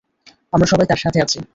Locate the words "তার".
0.87-0.97